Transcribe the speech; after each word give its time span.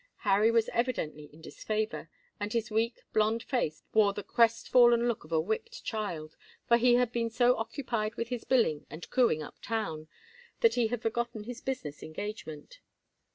Harry 0.21 0.49
was 0.49 0.67
evidently 0.69 1.25
in 1.31 1.41
disfavor, 1.43 2.09
and 2.39 2.53
his 2.53 2.71
weak, 2.71 3.03
blond 3.13 3.43
face 3.43 3.83
wore 3.93 4.13
the 4.13 4.23
crestfallen 4.23 5.07
look 5.07 5.23
of 5.23 5.31
a 5.31 5.39
whipped 5.39 5.83
child, 5.83 6.35
for 6.67 6.77
he 6.77 6.95
had 6.95 7.11
been 7.11 7.29
so 7.29 7.55
occupied 7.59 8.15
with 8.15 8.29
his 8.29 8.43
billing 8.43 8.83
and 8.89 9.07
cooing 9.11 9.43
up 9.43 9.61
town, 9.61 10.07
that 10.61 10.73
he 10.73 10.87
had 10.87 11.03
forgotten 11.03 11.43
his 11.43 11.61
business 11.61 12.01
engagement. 12.01 12.79